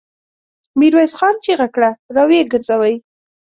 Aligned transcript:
ميرويس 0.79 1.13
خان 1.19 1.35
چيغه 1.43 1.67
کړه! 1.75 1.89
را 2.15 2.23
ويې 2.29 2.49
ګرځوئ! 2.51 2.95